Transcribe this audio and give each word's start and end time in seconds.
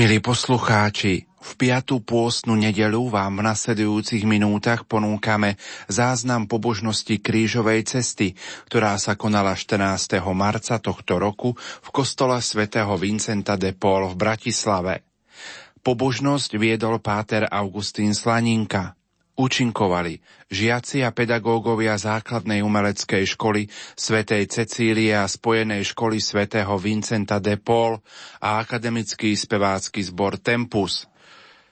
Milí 0.00 0.16
poslucháči, 0.16 1.28
v 1.28 1.50
piatú 1.60 2.00
pôstnu 2.00 2.56
nedelu 2.56 3.12
vám 3.12 3.36
v 3.36 3.52
nasledujúcich 3.52 4.24
minútach 4.24 4.88
ponúkame 4.88 5.60
záznam 5.92 6.48
pobožnosti 6.48 7.20
krížovej 7.20 7.84
cesty, 7.84 8.32
ktorá 8.72 8.96
sa 8.96 9.12
konala 9.20 9.52
14. 9.52 10.24
marca 10.32 10.80
tohto 10.80 11.20
roku 11.20 11.52
v 11.60 11.88
kostole 11.92 12.40
svätého 12.40 12.96
Vincenta 12.96 13.60
de 13.60 13.76
Paul 13.76 14.08
v 14.08 14.16
Bratislave. 14.16 15.04
Pobožnosť 15.84 16.56
viedol 16.56 17.04
páter 17.04 17.44
Augustín 17.52 18.16
Slaninka. 18.16 18.96
Účinkovali 19.40 20.20
žiaci 20.52 21.00
a 21.00 21.16
pedagógovia 21.16 21.96
základnej 21.96 22.60
umeleckej 22.60 23.24
školy 23.24 23.72
svätej 23.96 24.44
Cecílie 24.44 25.16
a 25.16 25.24
spojenej 25.24 25.80
školy 25.96 26.20
svätého 26.20 26.76
Vincenta 26.76 27.40
de 27.40 27.56
Paul 27.56 27.96
a 28.44 28.60
akademický 28.60 29.32
spevácky 29.32 30.04
zbor 30.04 30.36
Tempus. 30.44 31.08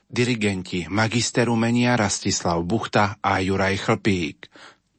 Dirigenti 0.09 0.89
magister 0.89 1.53
umenia 1.53 1.93
Rastislav 1.93 2.65
Buchta 2.65 3.21
a 3.21 3.37
Juraj 3.45 3.77
Chlpík. 3.85 4.49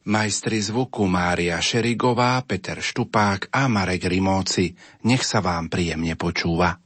Majstri 0.05 0.62
zvuku 0.62 1.09
Mária 1.09 1.57
Šerigová, 1.57 2.38
Peter 2.45 2.77
Štupák 2.77 3.49
a 3.49 3.65
Marek 3.65 4.05
Rimóci. 4.05 4.77
Nech 5.09 5.26
sa 5.26 5.41
vám 5.41 5.73
príjemne 5.73 6.13
počúva. 6.13 6.77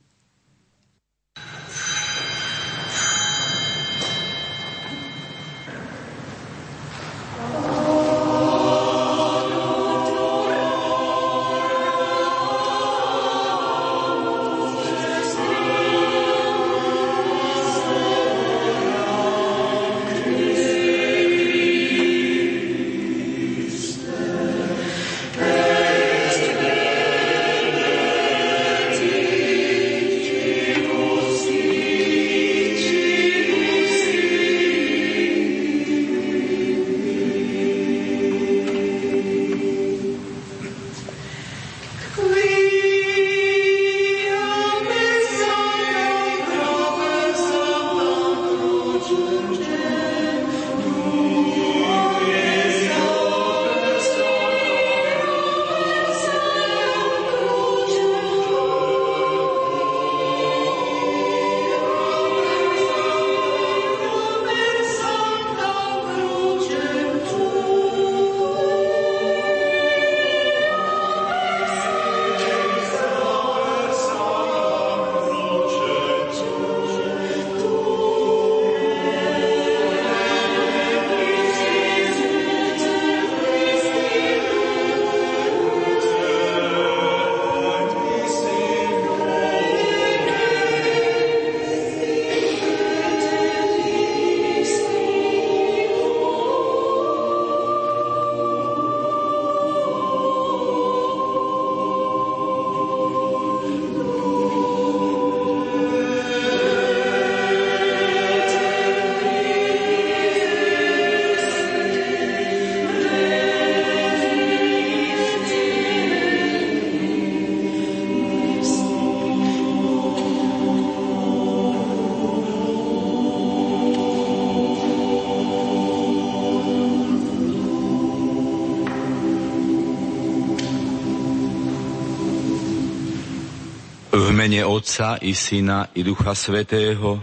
Mene 134.54 134.70
Otca 134.70 135.18
i 135.18 135.34
Syna 135.34 135.90
i 135.98 136.06
Ducha 136.06 136.38
Svetého. 136.38 137.18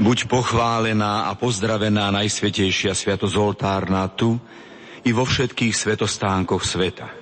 Buď 0.00 0.32
pochválená 0.32 1.28
a 1.28 1.36
pozdravená 1.36 2.08
Najsvetejšia 2.08 2.96
Sviatosť 2.96 3.36
oltárna 3.36 4.08
tu 4.08 4.40
i 5.04 5.12
vo 5.12 5.28
všetkých 5.28 5.76
svetostánkoch 5.76 6.64
sveta. 6.64 7.12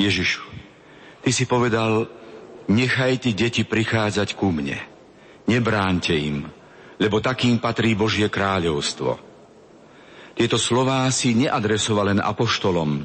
Ježišu, 0.00 0.40
Ty 1.20 1.28
si 1.28 1.44
povedal, 1.44 2.08
nechajte 2.72 3.36
deti 3.36 3.68
prichádzať 3.68 4.32
ku 4.32 4.48
mne. 4.48 4.80
Nebránte 5.44 6.16
im, 6.16 6.48
lebo 6.96 7.20
takým 7.20 7.60
patrí 7.60 7.92
Božie 7.92 8.32
kráľovstvo. 8.32 9.20
Tieto 10.40 10.56
slová 10.56 11.04
si 11.12 11.36
neadresoval 11.36 12.16
len 12.16 12.20
apoštolom, 12.24 13.04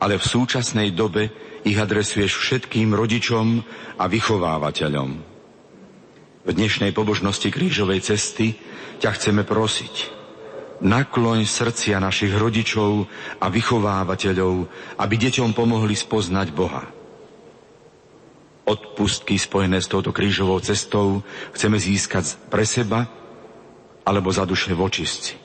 ale 0.00 0.16
v 0.16 0.24
súčasnej 0.24 0.96
dobe 0.96 1.28
ich 1.62 1.76
adresuješ 1.76 2.40
všetkým 2.40 2.96
rodičom 2.96 3.60
a 4.00 4.04
vychovávateľom. 4.08 5.10
V 6.40 6.50
dnešnej 6.56 6.96
pobožnosti 6.96 7.52
krížovej 7.52 8.00
cesty 8.00 8.56
ťa 9.04 9.12
chceme 9.12 9.44
prosiť. 9.44 10.18
Nakloň 10.80 11.44
srdcia 11.44 12.00
našich 12.00 12.32
rodičov 12.32 13.04
a 13.36 13.52
vychovávateľov, 13.52 14.54
aby 14.96 15.14
deťom 15.20 15.52
pomohli 15.52 15.92
spoznať 15.92 16.48
Boha. 16.56 16.88
Odpustky 18.64 19.36
spojené 19.36 19.84
s 19.84 19.92
touto 19.92 20.16
krížovou 20.16 20.56
cestou 20.64 21.20
chceme 21.52 21.76
získať 21.76 22.40
pre 22.48 22.64
seba 22.64 23.04
alebo 24.08 24.32
za 24.32 24.48
duše 24.48 24.72
vočistci. 24.72 25.39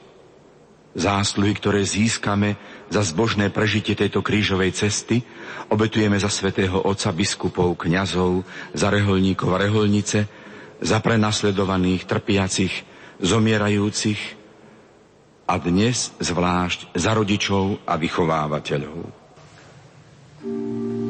Zásluhy, 0.95 1.51
ktoré 1.51 1.83
získame 1.83 2.55
za 2.87 3.03
zbožné 3.03 3.51
prežitie 3.51 3.99
tejto 3.99 4.23
krížovej 4.23 4.71
cesty, 4.71 5.27
obetujeme 5.67 6.15
za 6.15 6.31
svätého 6.31 6.79
Otca 6.79 7.11
biskupov, 7.11 7.75
kňazov, 7.75 8.47
za 8.71 8.87
reholníkov 8.87 9.51
a 9.51 9.61
reholnice, 9.67 10.23
za 10.79 10.97
prenasledovaných, 11.03 12.07
trpiacich, 12.07 12.73
zomierajúcich 13.19 14.19
a 15.51 15.59
dnes 15.59 16.15
zvlášť 16.23 16.95
za 16.95 17.11
rodičov 17.11 17.83
a 17.83 17.99
vychovávateľov. 17.99 19.27
thank 20.45 20.99
you 20.99 21.04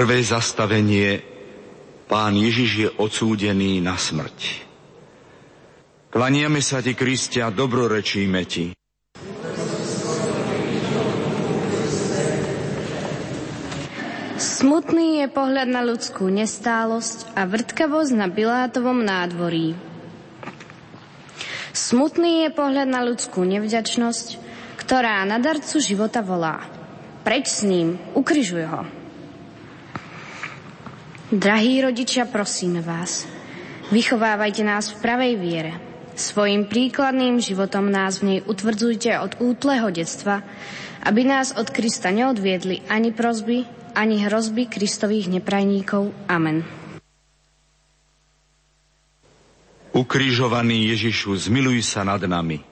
Prvé 0.00 0.24
zastavenie 0.24 1.20
Pán 2.08 2.32
Ježiš 2.32 2.70
je 2.72 2.88
odsúdený 2.88 3.84
na 3.84 4.00
smrť. 4.00 4.64
Klaniame 6.08 6.64
sa 6.64 6.80
ti, 6.80 6.96
Kristia, 6.96 7.52
dobrorečíme 7.52 8.40
ti. 8.48 8.72
Smutný 14.40 15.20
je 15.20 15.26
pohľad 15.28 15.68
na 15.68 15.84
ľudskú 15.84 16.32
nestálosť 16.32 17.36
a 17.36 17.44
vrtkavosť 17.44 18.12
na 18.16 18.32
Bilátovom 18.32 19.04
nádvorí. 19.04 19.76
Smutný 21.76 22.48
je 22.48 22.56
pohľad 22.56 22.88
na 22.88 23.04
ľudskú 23.04 23.44
nevďačnosť, 23.44 24.40
ktorá 24.80 25.20
na 25.28 25.36
darcu 25.36 25.76
života 25.76 26.24
volá. 26.24 26.64
Preč 27.20 27.52
s 27.52 27.68
ním, 27.68 28.00
ukryžuj 28.16 28.64
ho. 28.64 28.99
Drahí 31.30 31.78
rodičia, 31.78 32.26
prosíme 32.26 32.82
vás, 32.82 33.22
vychovávajte 33.94 34.66
nás 34.66 34.90
v 34.90 34.98
pravej 34.98 35.34
viere. 35.38 35.72
Svojim 36.18 36.66
príkladným 36.66 37.38
životom 37.38 37.86
nás 37.86 38.18
v 38.18 38.26
nej 38.26 38.38
utvrdzujte 38.42 39.14
od 39.22 39.38
útleho 39.38 39.94
detstva, 39.94 40.42
aby 41.06 41.22
nás 41.22 41.54
od 41.54 41.70
Krista 41.70 42.10
neodviedli 42.10 42.82
ani 42.90 43.14
prozby, 43.14 43.62
ani 43.94 44.26
hrozby 44.26 44.66
Kristových 44.66 45.30
neprajníkov. 45.30 46.10
Amen. 46.26 46.66
Ukrižovaný 49.94 50.90
Ježišu, 50.98 51.38
zmiluj 51.46 51.86
sa 51.86 52.02
nad 52.02 52.26
nami. 52.26 52.69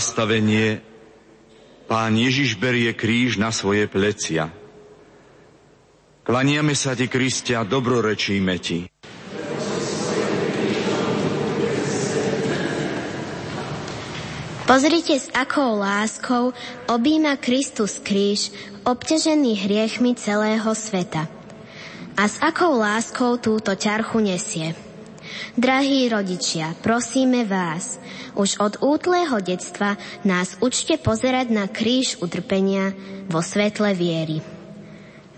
Zastavenie 0.00 0.80
Pán 1.84 2.16
Ježiš 2.16 2.56
berie 2.56 2.96
kríž 2.96 3.36
na 3.36 3.52
svoje 3.52 3.84
plecia. 3.84 4.48
Klaniame 6.24 6.72
sa 6.72 6.96
ti, 6.96 7.04
Kristia, 7.04 7.68
dobrorečíme 7.68 8.56
ti. 8.56 8.88
Pozrite, 14.64 15.18
s 15.18 15.28
akou 15.34 15.82
láskou 15.82 16.54
obíma 16.88 17.36
Kristus 17.36 17.98
kríž, 18.00 18.54
obťažený 18.86 19.66
hriechmi 19.66 20.14
celého 20.16 20.70
sveta. 20.72 21.28
A 22.14 22.22
s 22.24 22.38
akou 22.38 22.78
láskou 22.78 23.36
túto 23.36 23.74
ťarchu 23.74 24.22
nesie. 24.22 24.72
Drahí 25.58 26.08
rodičia, 26.08 26.74
prosíme 26.80 27.44
vás, 27.44 27.98
už 28.38 28.62
od 28.62 28.74
útleho 28.80 29.38
detstva 29.42 29.98
nás 30.22 30.56
učte 30.62 30.96
pozerať 30.96 31.50
na 31.50 31.66
kríž 31.66 32.22
utrpenia 32.22 32.94
vo 33.26 33.42
svetle 33.42 33.92
viery. 33.94 34.40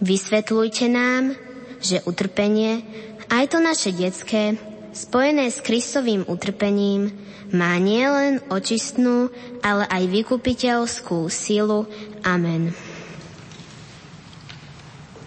Vysvetľujte 0.03 0.87
nám, 0.91 1.39
že 1.83 2.03
utrpenie, 2.07 2.83
aj 3.31 3.45
to 3.55 3.59
naše 3.63 3.91
detské, 3.95 4.59
spojené 4.93 5.49
s 5.49 5.63
Kristovým 5.63 6.27
utrpením, 6.29 7.13
má 7.53 7.77
nielen 7.77 8.41
očistnú, 8.49 9.29
ale 9.61 9.85
aj 9.85 10.09
vykupiteľskú 10.09 11.29
silu. 11.29 11.85
Amen. 12.25 12.73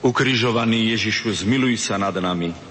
Ukrižovaný 0.06 0.94
Ježišu, 0.94 1.46
zmiluj 1.46 1.82
sa 1.82 1.98
nad 1.98 2.14
nami. 2.14 2.65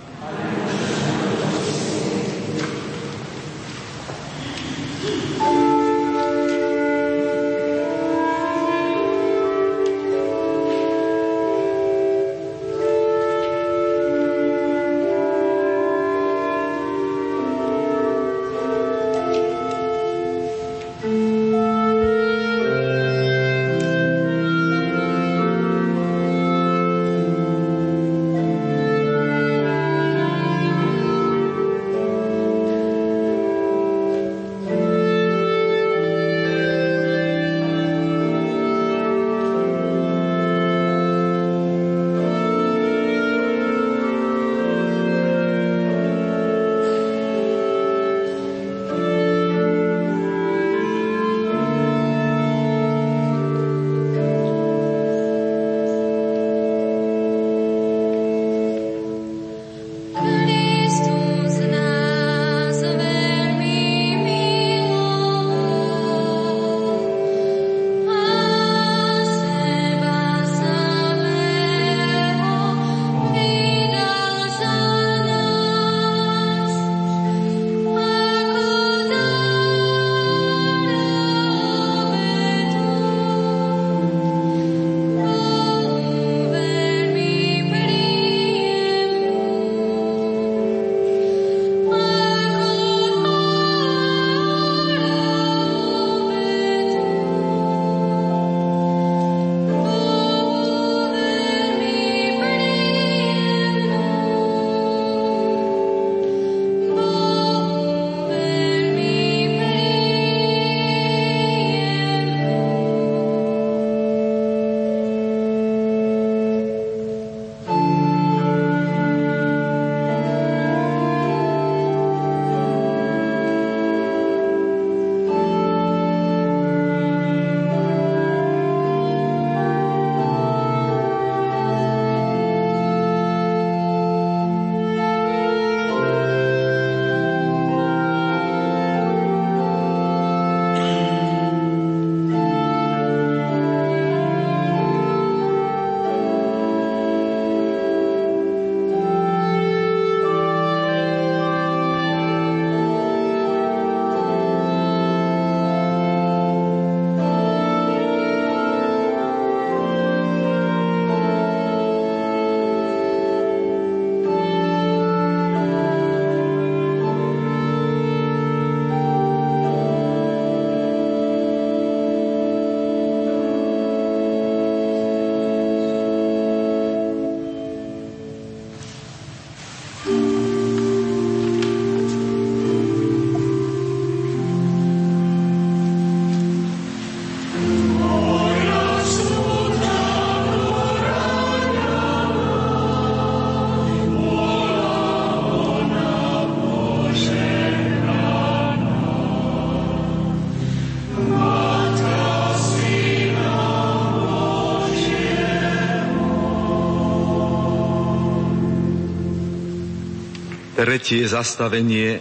Tretie 210.85 211.25
zastavenie. 211.25 212.21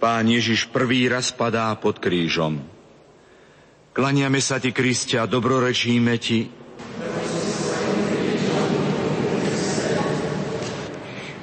Pán 0.00 0.24
Ježiš 0.24 0.72
prvý 0.72 1.12
raz 1.12 1.28
padá 1.28 1.68
pod 1.76 2.00
krížom. 2.00 2.64
Klaniame 3.92 4.40
sa 4.40 4.56
ti, 4.56 4.72
Kriste, 4.72 5.20
a 5.20 5.28
dobrorečíme 5.28 6.16
ti. 6.16 6.48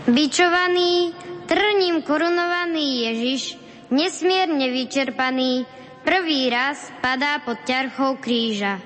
Bičovaný, 0.09 1.13
trním 1.45 2.01
korunovaný 2.01 3.05
Ježiš, 3.05 3.53
nesmierne 3.93 4.73
vyčerpaný, 4.73 5.69
prvý 6.01 6.49
raz 6.49 6.81
padá 6.97 7.45
pod 7.45 7.61
ťarchou 7.61 8.17
kríža. 8.17 8.81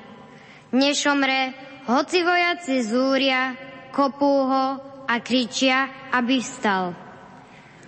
Nešomre, 0.75 1.55
hoci 1.87 2.27
vojaci 2.27 2.83
zúria, 2.83 3.55
kopú 3.95 4.51
ho 4.51 4.67
a 5.07 5.15
kričia, 5.23 6.11
aby 6.11 6.43
vstal. 6.43 7.02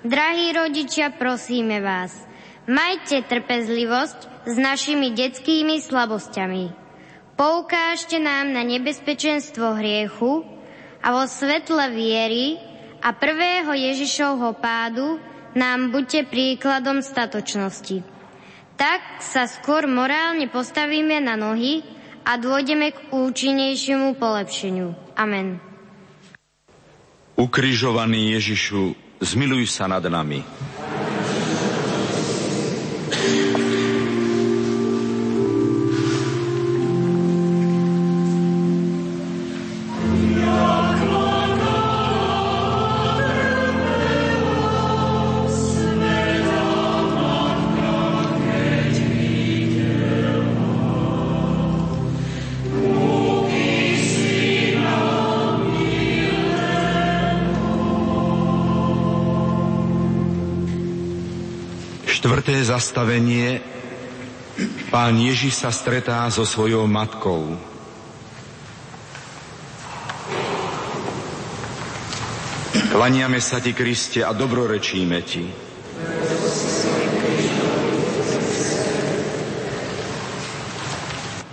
Drahí 0.05 0.53
rodičia, 0.53 1.09
prosíme 1.09 1.81
vás, 1.81 2.13
majte 2.69 3.25
trpezlivosť 3.25 4.45
s 4.45 4.53
našimi 4.53 5.09
detskými 5.17 5.81
slabosťami. 5.81 6.69
Poukážte 7.33 8.21
nám 8.21 8.53
na 8.53 8.61
nebezpečenstvo 8.61 9.73
hriechu 9.81 10.45
a 11.01 11.09
vo 11.09 11.25
svetle 11.25 11.89
viery 11.89 12.61
a 13.01 13.17
prvého 13.17 13.73
Ježišovho 13.73 14.53
pádu 14.61 15.17
nám 15.57 15.89
buďte 15.89 16.29
príkladom 16.29 17.01
statočnosti. 17.01 18.05
Tak 18.77 19.25
sa 19.25 19.49
skôr 19.49 19.89
morálne 19.89 20.45
postavíme 20.53 21.17
na 21.17 21.33
nohy 21.33 21.81
a 22.21 22.37
dôjdeme 22.37 22.93
k 22.93 23.09
účinnejšiemu 23.09 24.21
polepšeniu. 24.21 25.17
Amen. 25.17 25.57
Ukrižovaný 27.41 28.37
Ježišu, 28.37 29.04
zmiluj 29.21 29.67
sa 29.71 29.87
nad 29.87 30.03
nami. 30.03 30.43
Štvrté 62.85 62.93
zastavenie. 62.93 63.65
Pán 64.93 65.17
Ježiš 65.17 65.57
sa 65.57 65.73
stretá 65.73 66.21
so 66.29 66.45
svojou 66.45 66.85
matkou. 66.85 67.57
Klaniame 72.93 73.41
sa 73.41 73.57
ti, 73.57 73.73
Kriste, 73.73 74.21
a 74.21 74.37
dobrorečíme 74.37 75.17
ti. 75.25 75.49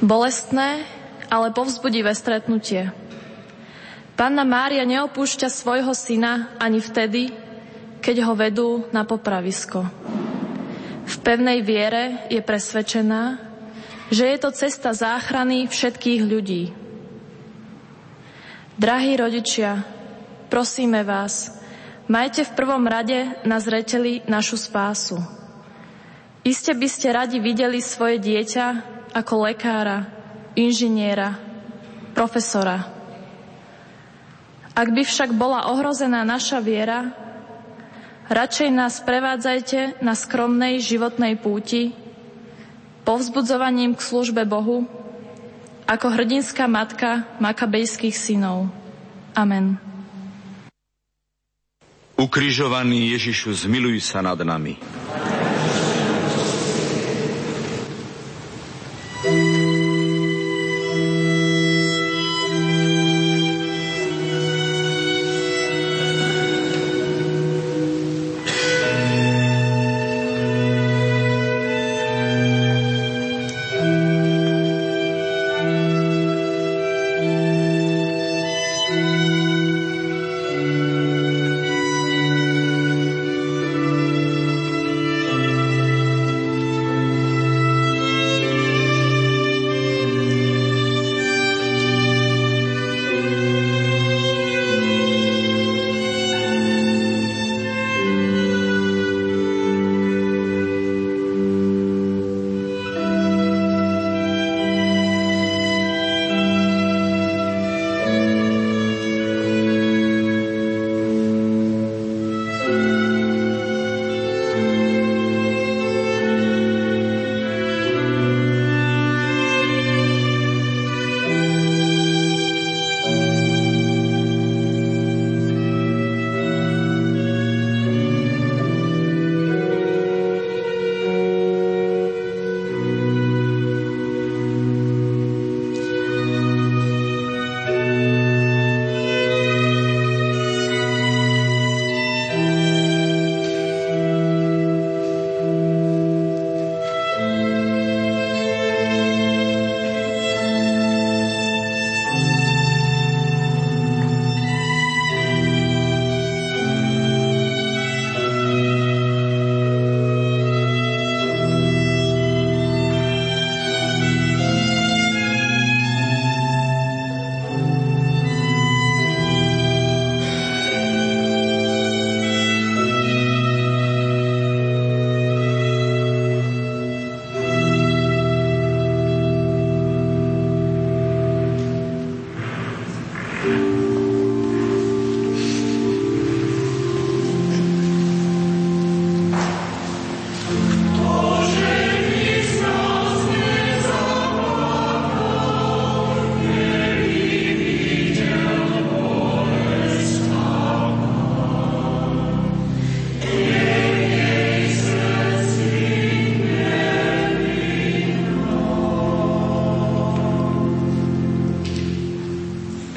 Bolestné, 0.05 0.85
ale 1.33 1.49
povzbudivé 1.57 2.13
stretnutie. 2.13 2.93
Panna 4.21 4.45
Mária 4.45 4.85
neopúšťa 4.85 5.49
svojho 5.49 5.97
syna 5.97 6.53
ani 6.61 6.85
vtedy, 6.85 7.33
keď 8.05 8.17
ho 8.29 8.37
vedú 8.37 8.69
na 8.93 9.09
popravisko. 9.09 10.02
V 11.03 11.17
pevnej 11.21 11.61
viere 11.67 12.27
je 12.31 12.39
presvedčená, 12.39 13.39
že 14.13 14.29
je 14.29 14.39
to 14.39 14.51
cesta 14.53 14.93
záchrany 14.93 15.67
všetkých 15.67 16.23
ľudí. 16.23 16.65
Drahí 18.77 19.17
rodičia, 19.17 19.85
prosíme 20.53 21.01
vás, 21.05 21.55
majte 22.11 22.45
v 22.45 22.55
prvom 22.57 22.85
rade 22.85 23.37
na 23.47 23.57
zreteli 23.63 24.21
našu 24.29 24.59
spásu. 24.59 25.17
Iste 26.43 26.75
by 26.75 26.89
ste 26.91 27.15
radi 27.15 27.39
videli 27.39 27.79
svoje 27.79 28.19
dieťa 28.19 28.67
ako 29.15 29.47
lekára, 29.47 30.11
inžiniera, 30.59 31.39
profesora. 32.17 32.83
Ak 34.73 34.89
by 34.89 35.05
však 35.05 35.37
bola 35.37 35.69
ohrozená 35.71 36.25
naša 36.25 36.59
viera, 36.65 37.13
Radšej 38.31 38.71
nás 38.71 39.03
prevádzajte 39.03 39.99
na 39.99 40.15
skromnej 40.15 40.79
životnej 40.79 41.35
púti, 41.35 41.91
povzbudzovaním 43.03 43.99
k 43.99 44.01
službe 44.03 44.47
Bohu, 44.47 44.87
ako 45.91 46.07
hrdinská 46.15 46.71
matka 46.71 47.27
makabejských 47.43 48.15
synov. 48.15 48.71
Amen. 49.35 49.81
Ukrižovaný 52.15 53.19
Ježišu, 53.19 53.67
zmiluj 53.67 53.99
sa 54.07 54.23
nad 54.23 54.39
nami. 54.39 54.79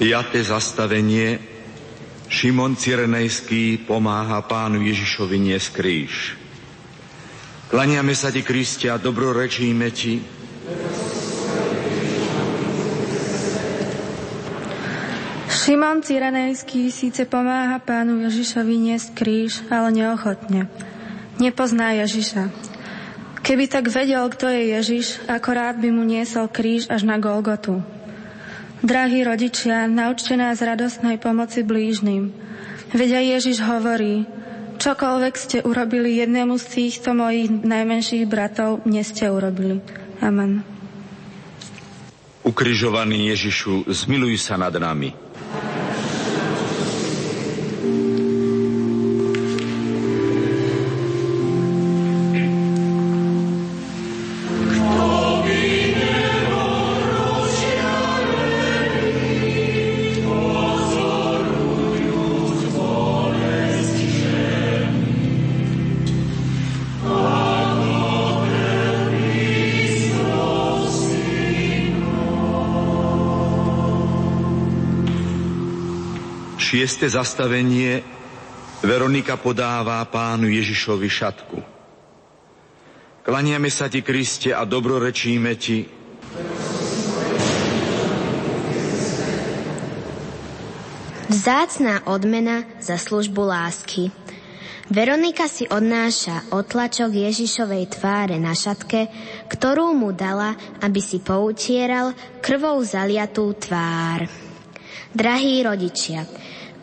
Piaté 0.06 0.46
zastavenie 0.46 1.42
Šimon 2.30 2.78
Cyrenejský 2.78 3.90
pomáha 3.90 4.38
pánu 4.46 4.86
Ježišovi 4.86 5.50
niesť 5.50 5.82
kríž. 5.82 6.38
Klaniame 7.74 8.14
sa 8.14 8.30
ti, 8.30 8.46
Kristia, 8.46 9.02
dobrorečíme 9.02 9.90
ti. 9.90 10.22
Šimon 15.50 16.06
Cyrenejský 16.06 16.94
síce 16.94 17.26
pomáha 17.26 17.82
pánu 17.82 18.30
Ježišovi 18.30 18.78
niesť 18.78 19.10
kríž, 19.18 19.66
ale 19.74 19.90
neochotne. 19.90 20.70
Nepozná 21.42 21.98
Ježiša. 22.06 22.54
Keby 23.42 23.66
tak 23.66 23.90
vedel, 23.90 24.22
kto 24.30 24.54
je 24.54 24.70
Ježiš, 24.70 25.26
ako 25.26 25.50
rád 25.50 25.82
by 25.82 25.90
mu 25.90 26.06
niesol 26.06 26.46
kríž 26.46 26.94
až 26.94 27.10
na 27.10 27.18
Golgotu. 27.18 27.95
Drahí 28.86 29.26
rodičia, 29.26 29.90
naučte 29.90 30.38
nás 30.38 30.62
radostnej 30.62 31.18
pomoci 31.18 31.66
blížnym. 31.66 32.30
Veď 32.94 33.18
aj 33.18 33.26
Ježiš 33.34 33.58
hovorí, 33.66 34.30
čokoľvek 34.78 35.34
ste 35.34 35.58
urobili 35.66 36.22
jednému 36.22 36.54
z 36.62 36.66
týchto 36.70 37.18
mojich 37.18 37.50
najmenších 37.50 38.30
bratov, 38.30 38.86
mne 38.86 39.02
ste 39.02 39.34
urobili. 39.34 39.82
Amen. 40.22 40.62
Ukrižovaný 42.46 43.34
Ježišu, 43.34 43.90
zmiluj 43.90 44.38
sa 44.38 44.54
nad 44.54 44.78
nami. 44.78 45.25
Šieste 76.86 77.10
zastavenie 77.10 78.06
Veronika 78.86 79.42
podáva 79.42 80.06
pánu 80.06 80.46
Ježišovi 80.46 81.10
šatku. 81.10 81.58
Klaniame 83.26 83.74
sa 83.74 83.90
ti, 83.90 84.06
Kriste, 84.06 84.54
a 84.54 84.70
dobrorečíme 84.70 85.50
ti. 85.58 85.90
Vzácná 91.26 92.06
odmena 92.06 92.70
za 92.78 93.02
službu 93.02 93.42
lásky. 93.42 94.14
Veronika 94.86 95.50
si 95.50 95.66
odnáša 95.66 96.54
otlačok 96.54 97.10
Ježišovej 97.10 97.98
tváre 97.98 98.38
na 98.38 98.54
šatke, 98.54 99.10
ktorú 99.50 99.90
mu 99.98 100.14
dala, 100.14 100.54
aby 100.86 101.02
si 101.02 101.18
poutieral 101.18 102.14
krvou 102.46 102.78
zaliatú 102.86 103.58
tvár. 103.58 104.30
Drahí 105.16 105.66
rodičia, 105.66 106.28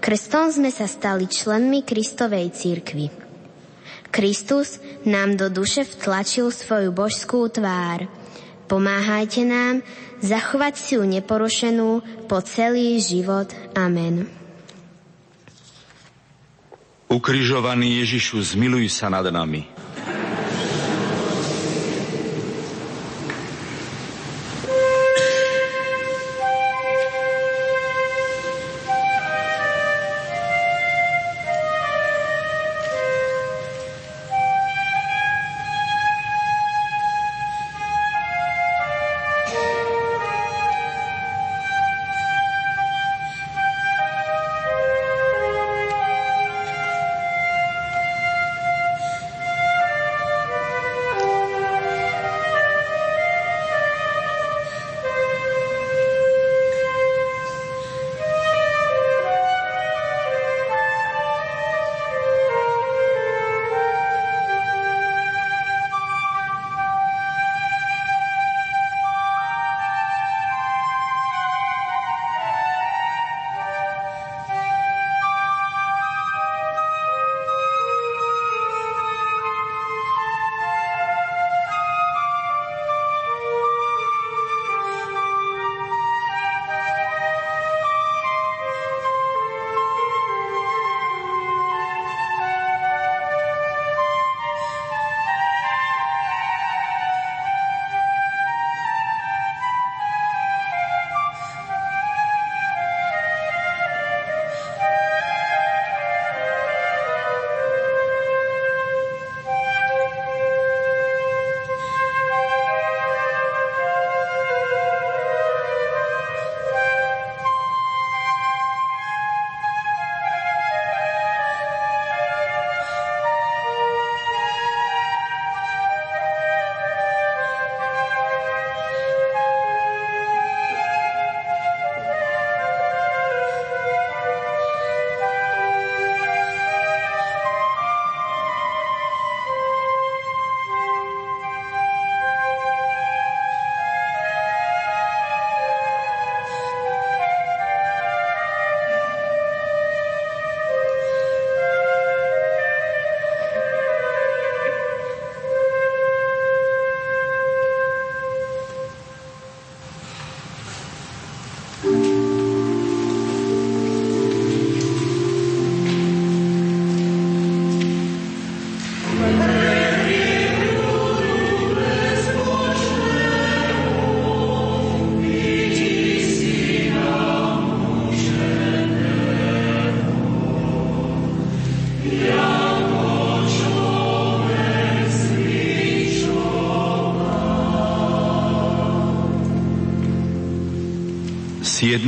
Krstom 0.02 0.50
sme 0.50 0.74
sa 0.74 0.90
stali 0.90 1.30
členmi 1.30 1.86
Kristovej 1.86 2.50
církvy. 2.50 3.06
Kristus 4.10 4.82
nám 5.06 5.38
do 5.38 5.46
duše 5.46 5.86
vtlačil 5.86 6.50
svoju 6.50 6.90
božskú 6.90 7.46
tvár. 7.46 8.10
Pomáhajte 8.66 9.46
nám 9.46 9.80
zachovať 10.18 10.74
si 10.74 10.90
ju 10.98 11.06
neporušenú 11.06 12.02
po 12.26 12.42
celý 12.42 12.98
život. 12.98 13.48
Amen. 13.78 14.26
Ukrižovaný 17.06 18.02
Ježišu, 18.02 18.42
zmiluj 18.42 18.90
sa 18.90 19.06
nad 19.06 19.24
nami. 19.30 19.71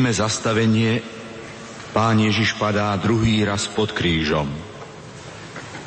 Siedme 0.05 0.21
zastavenie 0.21 1.01
Pán 1.97 2.21
Ježiš 2.21 2.61
padá 2.61 2.93
druhý 3.01 3.41
raz 3.41 3.65
pod 3.65 3.89
krížom. 3.97 4.45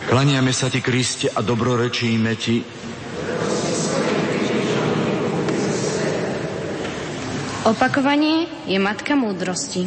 Klaniame 0.10 0.50
sa 0.50 0.74
Ti, 0.74 0.82
Kriste, 0.82 1.30
a 1.30 1.46
dobrorečíme 1.46 2.34
Ti, 2.34 2.58
Opakovanie 7.70 8.50
je 8.66 8.82
matka 8.82 9.14
múdrosti. 9.14 9.86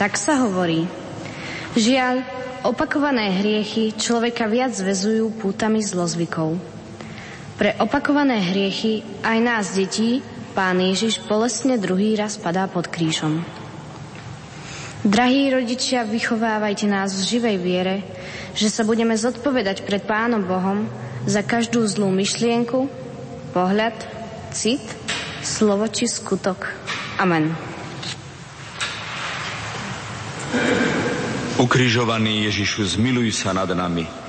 Tak 0.00 0.16
sa 0.16 0.40
hovorí. 0.40 0.88
Žiaľ, 1.76 2.24
opakované 2.64 3.44
hriechy 3.44 3.92
človeka 3.92 4.48
viac 4.48 4.72
zvezujú 4.72 5.36
pútami 5.36 5.84
zlozvykov. 5.84 6.56
Pre 7.60 7.70
opakované 7.76 8.40
hriechy 8.40 9.04
aj 9.20 9.38
nás, 9.44 9.76
detí, 9.76 10.24
pán 10.52 10.78
Ježiš 10.78 11.22
bolestne 11.24 11.80
druhý 11.80 12.14
raz 12.18 12.36
padá 12.36 12.66
pod 12.66 12.90
krížom. 12.90 13.42
Drahí 15.00 15.48
rodičia, 15.48 16.04
vychovávajte 16.04 16.84
nás 16.84 17.16
v 17.16 17.22
živej 17.24 17.56
viere, 17.56 17.96
že 18.52 18.68
sa 18.68 18.84
budeme 18.84 19.16
zodpovedať 19.16 19.88
pred 19.88 20.04
Pánom 20.04 20.44
Bohom 20.44 20.84
za 21.24 21.40
každú 21.40 21.88
zlú 21.88 22.12
myšlienku, 22.12 22.84
pohľad, 23.56 23.96
cit, 24.52 24.84
slovo 25.40 25.88
či 25.88 26.04
skutok. 26.04 26.68
Amen. 27.16 27.56
Ukrižovaný 31.56 32.48
Ježišu, 32.52 33.00
zmiluj 33.00 33.36
sa 33.36 33.56
nad 33.56 33.68
nami. 33.72 34.19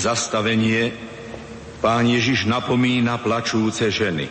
Zastavenie 0.00 0.96
Pán 1.80 2.04
Ježiš 2.04 2.44
napomína 2.44 3.20
plačúce 3.20 3.88
ženy. 3.88 4.28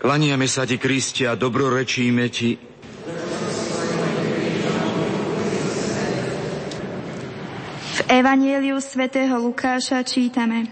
Klaniame 0.00 0.48
sa 0.48 0.64
ti, 0.64 0.80
Kristia, 0.80 1.36
dobrorečíme 1.36 2.24
ti. 2.32 2.56
V 7.92 8.00
Evanieliu 8.08 8.80
svätého 8.80 9.36
Lukáša 9.36 10.00
čítame. 10.00 10.68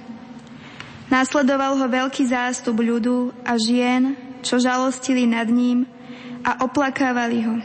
Nasledoval 1.13 1.77
ho 1.77 1.87
veľký 1.89 2.29
zástup 2.29 2.81
ľudu 2.81 3.37
a 3.45 3.61
žien, 3.61 4.17
čo 4.41 4.57
žalostili 4.57 5.29
nad 5.29 5.53
ním 5.53 5.85
a 6.45 6.65
oplakávali 6.65 7.45
ho. 7.45 7.57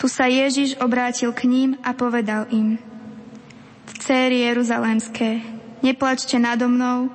Tu 0.00 0.08
sa 0.08 0.28
Ježiš 0.28 0.80
obrátil 0.80 1.32
k 1.36 1.44
ním 1.44 1.70
a 1.84 1.92
povedal 1.92 2.48
im– 2.48 2.80
Céry 4.06 4.46
Jeruzalémske, 4.46 5.42
neplačte 5.82 6.38
nado 6.38 6.70
mnou, 6.70 7.10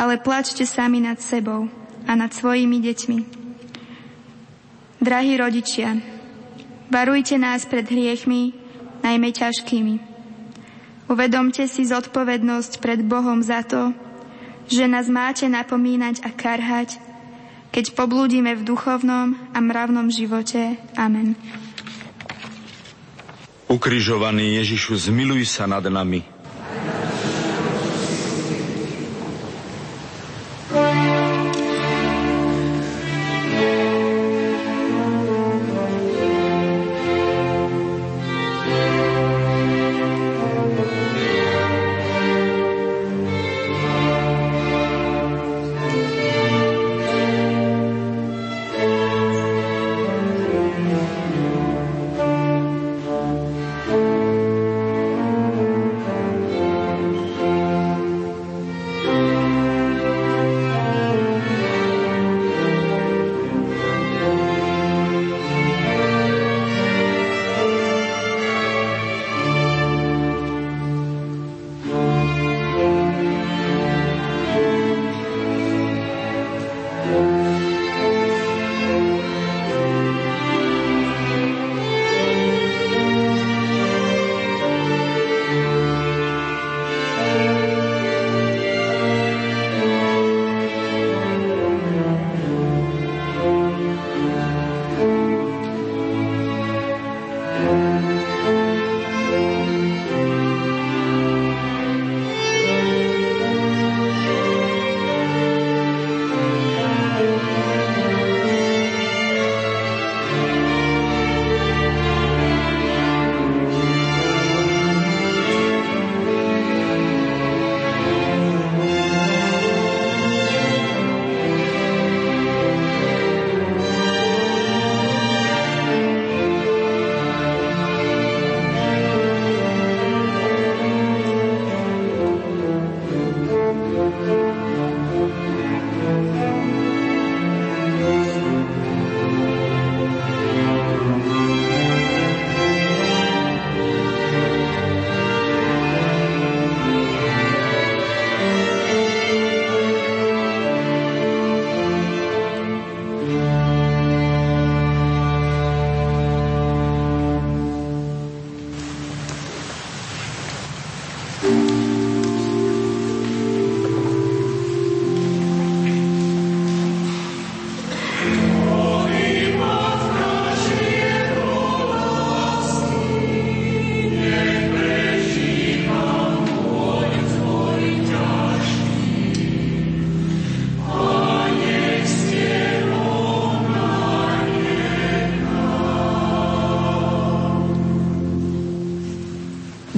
ale 0.00 0.16
plačte 0.16 0.64
sami 0.64 0.96
nad 1.04 1.20
sebou 1.20 1.68
a 2.08 2.16
nad 2.16 2.32
svojimi 2.32 2.80
deťmi. 2.80 3.18
Drahí 5.04 5.36
rodičia, 5.36 6.00
varujte 6.88 7.36
nás 7.36 7.68
pred 7.68 7.84
hriechmi, 7.84 8.56
najmä 9.04 9.36
ťažkými. 9.36 10.00
Uvedomte 11.12 11.68
si 11.68 11.84
zodpovednosť 11.84 12.80
pred 12.80 13.04
Bohom 13.04 13.44
za 13.44 13.60
to, 13.60 13.92
že 14.64 14.88
nás 14.88 15.12
máte 15.12 15.44
napomínať 15.44 16.24
a 16.24 16.32
karhať, 16.32 16.96
keď 17.68 17.92
poblúdime 17.92 18.56
v 18.56 18.64
duchovnom 18.64 19.36
a 19.52 19.58
mravnom 19.60 20.08
živote. 20.08 20.80
Amen. 20.96 21.36
Ukrižovaný 23.74 24.62
Ježišu, 24.62 25.10
zmiluj 25.10 25.50
sa 25.50 25.66
nad 25.66 25.82
nami. 25.82 26.33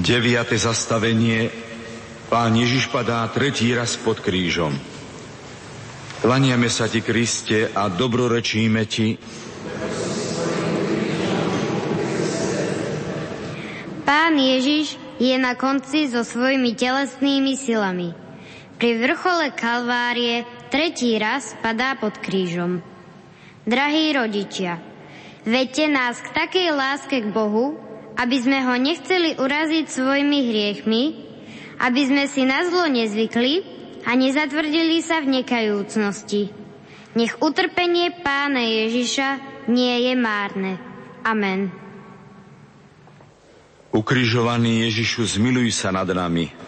Deviate 0.07 0.55
zastavenie. 0.55 1.51
Pán 2.31 2.55
Ježiš 2.55 2.87
padá 2.95 3.27
tretí 3.27 3.75
raz 3.75 3.99
pod 3.99 4.23
krížom. 4.23 4.71
Klaniame 6.23 6.71
sa 6.71 6.87
ti, 6.87 7.03
Kriste, 7.03 7.75
a 7.75 7.91
dobrorečíme 7.91 8.87
ti. 8.87 9.19
Pán 14.07 14.39
Ježiš 14.39 14.95
je 15.19 15.35
na 15.43 15.59
konci 15.59 16.07
so 16.07 16.23
svojimi 16.23 16.79
telesnými 16.79 17.59
silami. 17.59 18.15
Pri 18.79 19.03
vrchole 19.03 19.51
Kalvárie 19.59 20.47
tretí 20.71 21.19
raz 21.19 21.59
padá 21.59 21.99
pod 21.99 22.15
krížom. 22.23 22.79
Drahí 23.67 24.15
rodičia, 24.15 24.79
vedte 25.43 25.91
nás 25.91 26.23
k 26.23 26.31
takej 26.31 26.69
láske 26.71 27.27
k 27.27 27.35
Bohu, 27.35 27.86
aby 28.17 28.37
sme 28.41 28.65
ho 28.65 28.75
nechceli 28.81 29.37
uraziť 29.37 29.85
svojimi 29.87 30.39
hriechmi, 30.49 31.03
aby 31.81 32.03
sme 32.09 32.25
si 32.27 32.49
na 32.49 32.65
zlo 32.65 32.89
nezvykli 32.89 33.55
a 34.09 34.17
nezatvrdili 34.17 35.05
sa 35.05 35.21
v 35.21 35.41
nekajúcnosti. 35.41 36.49
Nech 37.17 37.37
utrpenie 37.41 38.13
pána 38.21 38.65
Ježiša 38.65 39.29
nie 39.73 40.09
je 40.09 40.15
márne. 40.17 40.81
Amen. 41.25 41.73
Ukrižovaný 43.93 44.85
Ježišu, 44.89 45.25
zmiluj 45.25 45.73
sa 45.73 45.89
nad 45.89 46.05
nami. 46.05 46.66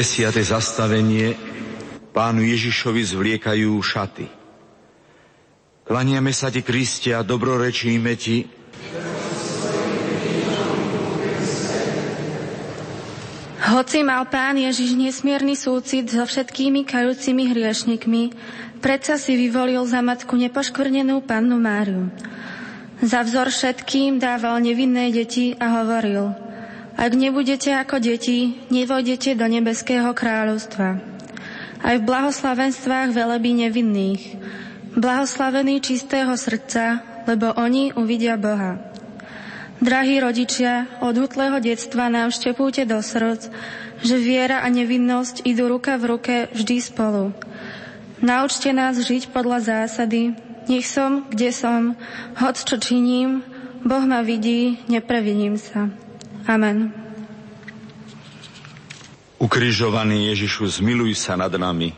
Desiate 0.00 0.40
zastavenie 0.40 1.36
pánu 2.16 2.40
Ježišovi 2.40 3.04
zvliekajú 3.04 3.76
šaty. 3.84 4.32
Klaniame 5.84 6.32
sa 6.32 6.48
ti, 6.48 6.64
Kriste, 6.64 7.12
a 7.12 7.20
dobrorečíme 7.20 8.16
ti, 8.16 8.48
Hoci 13.60 14.00
mal 14.00 14.24
pán 14.32 14.56
Ježiš 14.56 14.96
nesmierny 14.96 15.52
súcit 15.52 16.08
so 16.08 16.24
všetkými 16.24 16.88
kajúcimi 16.88 17.52
hriešnikmi, 17.52 18.32
predsa 18.80 19.20
si 19.20 19.36
vyvolil 19.36 19.84
za 19.84 20.00
matku 20.00 20.32
nepoškvrnenú 20.32 21.20
pannu 21.28 21.60
Máriu. 21.60 22.08
Za 23.04 23.20
vzor 23.20 23.52
všetkým 23.52 24.16
dával 24.16 24.64
nevinné 24.64 25.12
deti 25.12 25.52
a 25.60 25.84
hovoril– 25.84 26.32
ak 27.00 27.12
nebudete 27.16 27.72
ako 27.72 27.96
deti, 27.96 28.60
nevojdete 28.68 29.32
do 29.32 29.48
nebeského 29.48 30.12
kráľovstva. 30.12 31.00
Aj 31.80 31.96
v 31.96 32.04
blahoslavenstvách 32.04 33.16
velebí 33.16 33.56
nevinných. 33.56 34.36
Blahoslavení 35.00 35.80
čistého 35.80 36.36
srdca, 36.36 37.00
lebo 37.24 37.56
oni 37.56 37.96
uvidia 37.96 38.36
Boha. 38.36 38.76
Drahí 39.80 40.20
rodičia, 40.20 41.00
od 41.00 41.16
útleho 41.16 41.56
detstva 41.56 42.12
nám 42.12 42.36
štepujte 42.36 42.84
do 42.84 43.00
srdc, 43.00 43.48
že 44.04 44.20
viera 44.20 44.60
a 44.60 44.68
nevinnosť 44.68 45.48
idú 45.48 45.72
ruka 45.72 45.96
v 45.96 46.04
ruke 46.04 46.36
vždy 46.52 46.76
spolu. 46.84 47.32
Naučte 48.20 48.76
nás 48.76 49.00
žiť 49.00 49.32
podľa 49.32 49.64
zásady, 49.64 50.36
nech 50.68 50.84
som, 50.84 51.24
kde 51.32 51.48
som, 51.48 51.96
hoď 52.36 52.60
čo 52.60 52.76
činím, 52.76 53.40
Boh 53.80 54.04
ma 54.04 54.20
vidí, 54.20 54.76
nepreviním 54.92 55.56
sa. 55.56 55.88
Amen. 56.50 56.90
Ukrižovaný 59.38 60.34
Ježišu, 60.34 60.66
zmiluj 60.82 61.14
sa 61.14 61.38
nad 61.38 61.54
nami. 61.54 61.94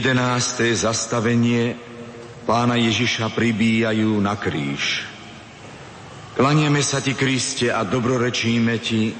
Jedenácté 0.00 0.72
zastavenie 0.72 1.76
pána 2.48 2.80
Ježiša 2.80 3.36
pribíjajú 3.36 4.16
na 4.16 4.32
kríž. 4.32 5.04
Klanieme 6.40 6.80
sa 6.80 7.04
ti, 7.04 7.12
Kriste, 7.12 7.68
a 7.68 7.84
dobrorečíme 7.84 8.80
ti, 8.80 9.12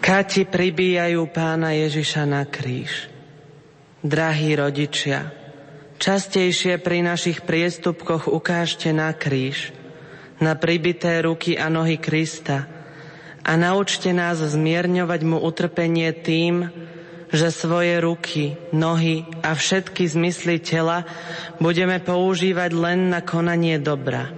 Kati 0.00 0.48
pribíjajú 0.48 1.28
pána 1.28 1.76
Ježiša 1.76 2.24
na 2.24 2.48
kríž. 2.48 3.12
Drahí 4.00 4.56
rodičia, 4.56 5.36
častejšie 6.00 6.80
pri 6.80 7.04
našich 7.04 7.44
priestupkoch 7.44 8.24
ukážte 8.24 8.88
na 8.96 9.12
kríž, 9.12 9.76
na 10.40 10.56
pribité 10.56 11.20
ruky 11.20 11.60
a 11.60 11.68
nohy 11.68 12.00
Krista– 12.00 12.72
a 13.46 13.54
naučte 13.54 14.10
nás 14.10 14.42
zmierňovať 14.42 15.20
mu 15.22 15.38
utrpenie 15.38 16.10
tým, 16.10 16.66
že 17.30 17.54
svoje 17.54 18.02
ruky, 18.02 18.58
nohy 18.74 19.22
a 19.42 19.54
všetky 19.54 20.02
zmysly 20.02 20.58
tela 20.58 21.06
budeme 21.62 22.02
používať 22.02 22.70
len 22.74 23.14
na 23.14 23.22
konanie 23.22 23.78
dobra, 23.78 24.34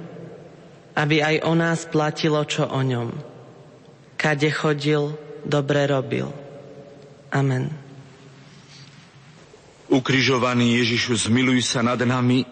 aby 0.93 1.25
aj 1.25 1.37
o 1.49 1.53
nás 1.57 1.89
platilo, 1.89 2.45
čo 2.45 2.69
o 2.69 2.81
ňom. 2.85 3.09
Kade 4.21 4.53
chodil, 4.53 5.17
dobre 5.41 5.89
robil. 5.89 6.29
Amen. 7.33 7.73
Ukrižovaný 9.89 10.85
Ježišu, 10.85 11.33
zmiluj 11.33 11.65
sa 11.65 11.81
nad 11.81 11.97
nami 12.05 12.45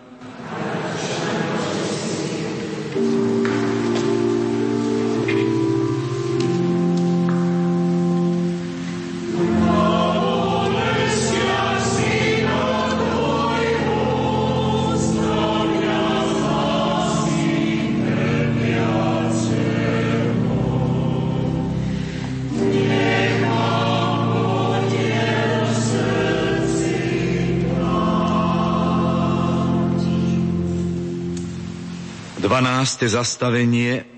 12. 32.96 33.12
zastavenie 33.12 34.08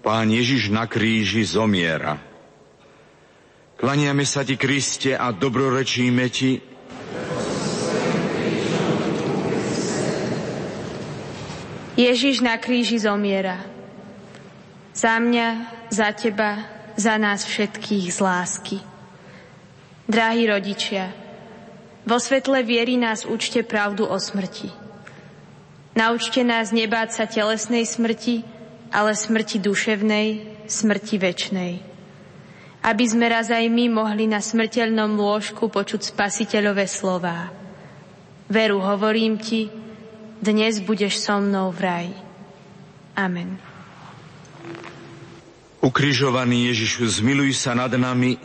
Pán 0.00 0.32
Ježiš 0.32 0.72
na 0.72 0.88
kríži 0.88 1.44
zomiera. 1.44 2.16
Klaniame 3.76 4.24
sa 4.24 4.48
ti, 4.48 4.56
Kriste, 4.56 5.12
a 5.12 5.28
dobrorečíme 5.28 6.24
ti, 6.32 6.56
Ježiš 12.00 12.40
na 12.40 12.56
kríži 12.56 12.96
zomiera. 12.96 13.60
Za 14.96 15.20
mňa, 15.20 15.48
za 15.92 16.08
teba, 16.16 16.64
za 16.96 17.20
nás 17.20 17.44
všetkých 17.44 18.08
z 18.08 18.18
lásky. 18.24 18.76
Drahí 20.08 20.48
rodičia, 20.48 21.12
vo 22.08 22.16
svetle 22.16 22.64
viery 22.64 22.96
nás 22.96 23.28
učte 23.28 23.60
pravdu 23.60 24.08
o 24.08 24.16
smrti. 24.16 24.77
Naučte 25.98 26.46
nás 26.46 26.70
nebáť 26.70 27.08
sa 27.10 27.24
telesnej 27.26 27.82
smrti, 27.82 28.46
ale 28.94 29.18
smrti 29.18 29.58
duševnej, 29.58 30.46
smrti 30.70 31.18
väčnej. 31.18 31.72
Aby 32.86 33.04
sme 33.10 33.26
raz 33.26 33.50
aj 33.50 33.66
my 33.66 33.90
mohli 33.90 34.30
na 34.30 34.38
smrteľnom 34.38 35.18
lôžku 35.18 35.66
počuť 35.66 36.14
spasiteľové 36.14 36.86
slová. 36.86 37.50
Veru, 38.46 38.78
hovorím 38.78 39.42
ti, 39.42 39.74
dnes 40.38 40.78
budeš 40.78 41.18
so 41.18 41.42
mnou 41.42 41.74
v 41.74 41.80
raj. 41.82 42.06
Amen. 43.18 43.58
Ukrižovaný 45.82 46.70
Ježišu, 46.70 47.10
zmiluj 47.10 47.58
sa 47.58 47.74
nad 47.74 47.90
nami, 47.90 48.38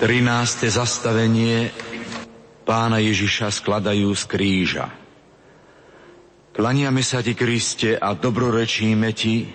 13. 0.00 0.72
zastavenie 0.72 1.70
pána 2.64 2.98
Ježiša 2.98 3.52
skladajú 3.52 4.10
z 4.16 4.24
kríža. 4.26 4.86
Klaniame 6.56 7.04
sa 7.04 7.20
ti, 7.20 7.36
Kriste, 7.36 7.94
a 7.94 8.16
dobrorečíme 8.16 9.12
ti, 9.14 9.46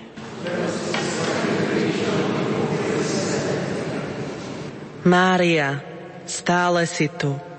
Mária, 5.05 5.85
stále 6.25 6.89
si 6.89 7.13
tu. 7.13 7.54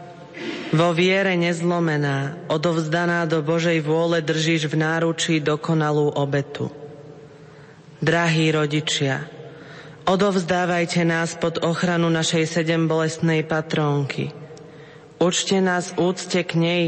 Vo 0.75 0.91
viere 0.91 1.39
nezlomená, 1.39 2.49
odovzdaná 2.51 3.23
do 3.29 3.43
Božej 3.45 3.79
vôle 3.85 4.19
držíš 4.25 4.67
v 4.67 4.83
náručí 4.83 5.39
dokonalú 5.39 6.11
obetu. 6.15 6.73
Drahí 8.03 8.51
rodičia, 8.51 9.31
odovzdávajte 10.09 11.07
nás 11.07 11.39
pod 11.39 11.63
ochranu 11.63 12.11
našej 12.11 12.45
sedem 12.49 12.91
bolestnej 12.91 13.47
patrónky– 13.47 14.33
Učte 15.17 15.65
nás 15.65 15.97
úcte 15.97 16.45
k 16.45 16.53
nej, 16.61 16.85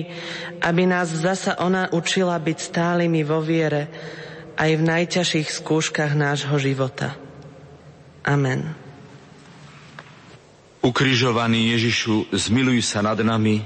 aby 0.61 0.85
nás 0.85 1.09
zasa 1.09 1.57
ona 1.57 1.89
učila 1.89 2.37
byť 2.37 2.59
stálymi 2.61 3.24
vo 3.24 3.41
viere 3.41 3.89
aj 4.53 4.70
v 4.76 4.83
najťažších 4.85 5.49
skúškach 5.49 6.12
nášho 6.12 6.61
života. 6.61 7.16
Amen. 8.20 8.88
Ukrižovaný 10.89 11.76
Ježišu, 11.76 12.32
zmiluj 12.32 12.80
sa 12.80 13.05
nad 13.05 13.20
nami, 13.20 13.61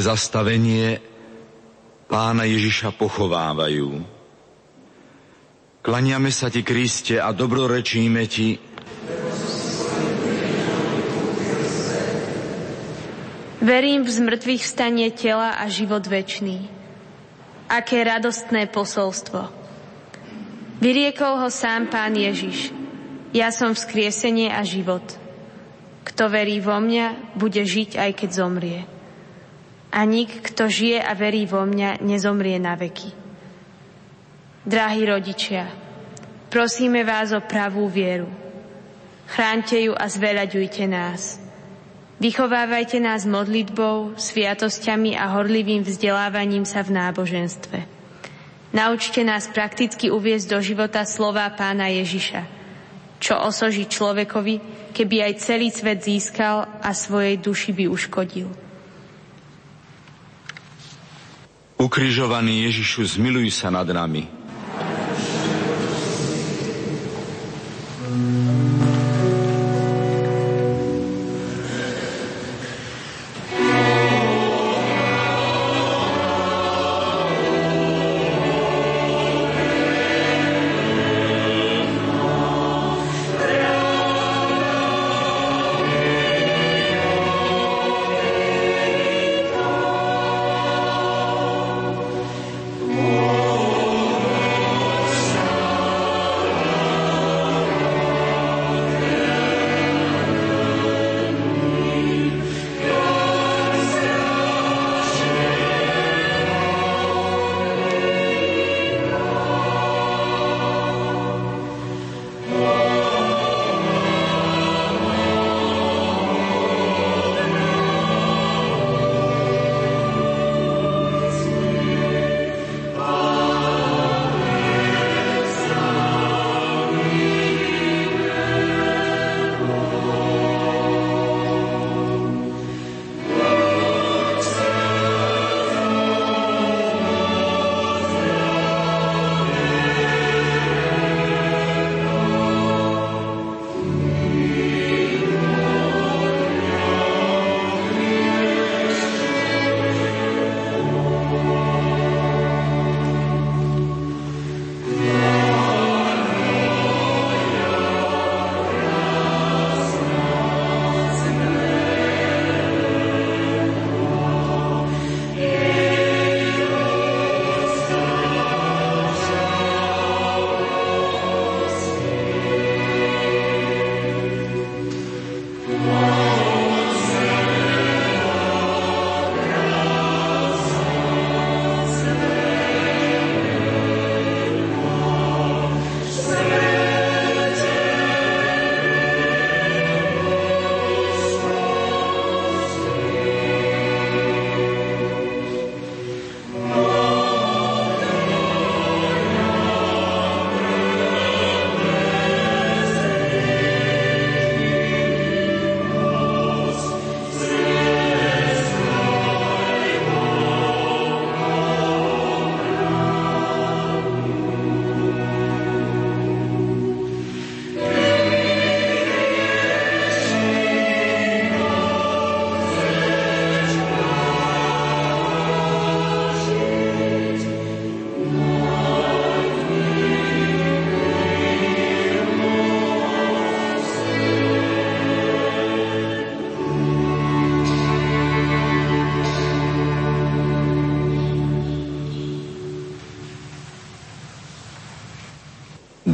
14. 0.00 0.16
zastavenie 0.16 0.96
pána 2.08 2.48
Ježiša 2.48 2.96
pochovávajú. 2.96 4.00
Klaniame 5.84 6.32
sa 6.32 6.48
ti, 6.48 6.64
Kriste, 6.64 7.20
a 7.20 7.36
dobrorečíme 7.36 8.24
ti, 8.24 8.56
Verím 13.60 14.08
v 14.08 14.16
zmrtvých 14.24 14.64
vstanie 14.64 15.12
tela 15.12 15.52
a 15.60 15.68
život 15.68 16.00
večný. 16.08 16.64
Aké 17.68 18.00
radostné 18.00 18.72
posolstvo. 18.72 19.52
Vyriekol 20.80 21.44
ho 21.44 21.52
sám 21.52 21.92
pán 21.92 22.16
Ježiš. 22.16 22.72
Ja 23.36 23.52
som 23.52 23.76
vzkriesenie 23.76 24.48
a 24.48 24.64
život. 24.64 25.04
Kto 26.08 26.32
verí 26.32 26.56
vo 26.56 26.80
mňa, 26.80 27.36
bude 27.36 27.60
žiť, 27.60 28.00
aj 28.00 28.10
keď 28.16 28.30
zomrie 28.32 28.80
a 29.90 30.00
nik, 30.06 30.30
kto 30.46 30.70
žije 30.70 31.02
a 31.02 31.12
verí 31.18 31.44
vo 31.50 31.66
mňa, 31.66 31.98
nezomrie 32.00 32.56
na 32.62 32.78
veky. 32.78 33.10
Drahí 34.62 35.02
rodičia, 35.02 35.66
prosíme 36.46 37.02
vás 37.02 37.34
o 37.34 37.42
pravú 37.42 37.90
vieru. 37.90 38.30
Chránte 39.30 39.78
ju 39.78 39.94
a 39.94 40.06
zveľaďujte 40.06 40.84
nás. 40.90 41.38
Vychovávajte 42.20 43.00
nás 43.00 43.24
modlitbou, 43.24 44.18
sviatosťami 44.20 45.16
a 45.16 45.32
horlivým 45.32 45.86
vzdelávaním 45.86 46.68
sa 46.68 46.84
v 46.84 46.92
náboženstve. 46.94 47.78
Naučte 48.70 49.24
nás 49.24 49.50
prakticky 49.50 50.12
uviezť 50.12 50.46
do 50.46 50.58
života 50.62 51.02
slova 51.08 51.48
pána 51.56 51.90
Ježiša, 51.90 52.44
čo 53.18 53.40
osoží 53.40 53.88
človekovi, 53.88 54.60
keby 54.94 55.16
aj 55.26 55.42
celý 55.42 55.72
svet 55.72 56.04
získal 56.04 56.68
a 56.78 56.92
svojej 56.92 57.40
duši 57.40 57.72
by 57.74 57.84
uškodil. 57.88 58.69
Ukrižovaný 61.80 62.68
Ježišu, 62.68 63.16
zmiluj 63.16 63.48
sa 63.56 63.72
nad 63.72 63.88
nami. 63.88 64.39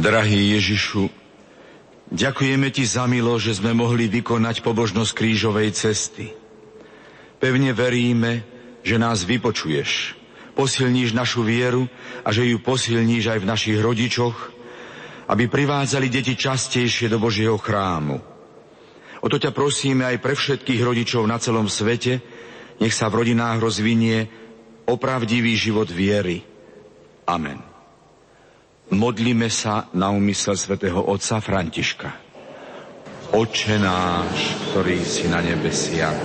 Drahý 0.07 0.55
Ježišu, 0.55 1.11
ďakujeme 2.15 2.71
Ti 2.71 2.87
za 2.87 3.03
milo, 3.11 3.35
že 3.35 3.59
sme 3.59 3.75
mohli 3.75 4.07
vykonať 4.07 4.63
pobožnosť 4.63 5.11
krížovej 5.11 5.75
cesty. 5.75 6.31
Pevne 7.43 7.75
veríme, 7.75 8.47
že 8.87 8.95
nás 8.95 9.27
vypočuješ, 9.27 10.15
posilníš 10.55 11.11
našu 11.11 11.43
vieru 11.43 11.91
a 12.23 12.31
že 12.31 12.47
ju 12.47 12.55
posilníš 12.63 13.35
aj 13.35 13.39
v 13.43 13.49
našich 13.51 13.77
rodičoch, 13.83 14.55
aby 15.27 15.51
privádzali 15.51 16.07
deti 16.07 16.39
častejšie 16.39 17.11
do 17.11 17.19
Božieho 17.19 17.59
chrámu. 17.59 18.15
O 19.19 19.27
to 19.27 19.35
ťa 19.35 19.51
prosíme 19.51 20.07
aj 20.07 20.23
pre 20.23 20.39
všetkých 20.39 20.87
rodičov 20.87 21.27
na 21.27 21.35
celom 21.35 21.67
svete, 21.67 22.23
nech 22.79 22.95
sa 22.95 23.11
v 23.11 23.27
rodinách 23.27 23.59
rozvinie 23.59 24.23
opravdivý 24.87 25.51
život 25.59 25.91
viery. 25.91 26.47
Amen. 27.27 27.66
Modlíme 28.87 29.51
sa 29.51 29.91
na 29.91 30.15
úmysel 30.15 30.55
svätého 30.55 31.03
otca 31.03 31.43
Františka. 31.43 32.07
Oče 33.35 33.83
náš, 33.83 34.55
ktorý 34.71 35.03
si 35.03 35.27
na 35.27 35.43
nebesiach, 35.43 36.15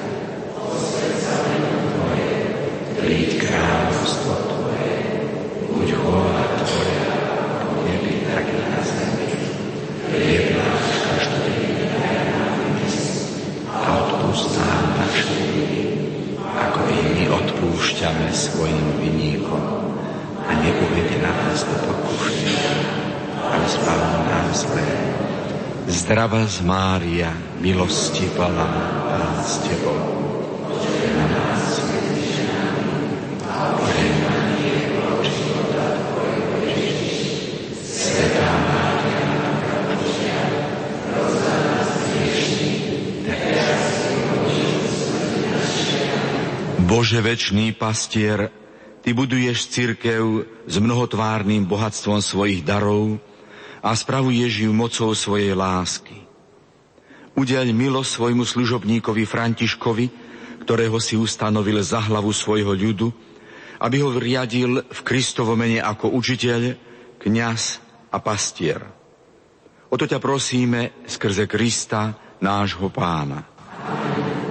príď 3.02 3.42
kráľovstvo 3.42 4.34
Tvoje, 4.46 4.94
buď 5.74 5.88
chvála 5.90 6.44
Tvoja, 6.62 7.06
nebi 7.82 8.14
tak 8.30 8.46
na 8.46 8.78
zemi. 8.86 9.30
Chlieb 10.06 10.54
náš 10.54 10.86
každodenný 11.02 11.82
a 13.74 13.88
odpúsť 13.90 14.50
nám 14.62 14.86
naše 15.02 15.34
ako 16.46 16.80
i 16.86 16.98
my 17.10 17.24
odpúšťame 17.26 18.30
svojim 18.30 18.86
vinníkom 19.02 19.41
a 20.62 20.64
neuvede 20.64 21.18
nás 21.18 21.66
do 21.66 21.74
pokušenia, 21.74 22.70
ale 23.50 23.66
zbav 23.66 23.98
nám 24.30 24.48
zlé. 24.54 24.90
Zdrava 25.90 26.46
z 26.46 26.62
Mária, 26.62 27.34
milosti 27.58 28.30
plná, 28.30 28.70
Pán 29.10 29.42
s 29.42 29.58
Tebou, 29.66 29.98
nás 31.18 31.82
Bože 46.92 47.24
večný 47.24 47.72
pastier, 47.72 48.52
Ty 49.02 49.10
buduješ 49.18 49.66
církev 49.74 50.46
s 50.66 50.76
mnohotvárnym 50.78 51.66
bohatstvom 51.66 52.22
svojich 52.22 52.62
darov 52.62 53.18
a 53.82 53.90
spravuješ 53.98 54.66
ju 54.66 54.70
mocou 54.70 55.10
svojej 55.10 55.58
lásky. 55.58 56.22
Udeľ 57.34 57.74
milosť 57.74 58.10
svojmu 58.14 58.46
služobníkovi 58.46 59.26
Františkovi, 59.26 60.06
ktorého 60.62 61.02
si 61.02 61.18
ustanovil 61.18 61.82
za 61.82 61.98
hlavu 61.98 62.30
svojho 62.30 62.70
ľudu, 62.78 63.10
aby 63.82 63.96
ho 63.98 64.14
riadil 64.14 64.86
v 64.86 65.00
Kristovo 65.02 65.58
mene 65.58 65.82
ako 65.82 66.14
učiteľ, 66.14 66.78
kňaz 67.18 67.82
a 68.14 68.22
pastier. 68.22 68.80
O 69.90 69.98
to 69.98 70.06
ťa 70.06 70.22
prosíme 70.22 71.04
skrze 71.04 71.50
Krista, 71.50 72.14
nášho 72.38 72.88
pána. 72.94 73.42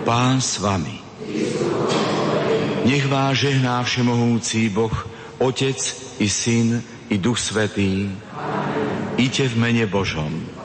Pán 0.04 0.38
s 0.43 0.60
vami. 0.60 1.01
Nech 2.86 3.05
vás 3.07 3.38
žehná 3.38 3.84
všemohúci 3.84 4.69
Boh, 4.69 5.07
Otec 5.38 5.77
i 6.19 6.29
Syn 6.29 6.84
i 7.09 7.17
Duch 7.17 7.39
Svetý. 7.39 8.09
Ite 9.17 9.45
v 9.47 9.55
mene 9.57 9.86
Božom. 9.86 10.61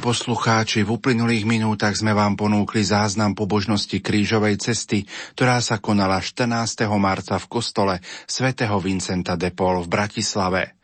Poslucháči, 0.00 0.80
v 0.80 0.96
uplynulých 0.96 1.44
minútach 1.44 1.92
sme 1.92 2.16
vám 2.16 2.32
ponúkli 2.32 2.80
záznam 2.80 3.36
pobožnosti 3.36 4.00
krížovej 4.00 4.56
cesty, 4.56 5.04
ktorá 5.36 5.60
sa 5.60 5.76
konala 5.76 6.24
14. 6.24 6.88
marca 6.96 7.36
v 7.36 7.46
kostole 7.52 7.94
svätého 8.24 8.80
Vincenta 8.80 9.36
de 9.36 9.52
Paul 9.52 9.84
v 9.84 9.92
Bratislave. 9.92 10.79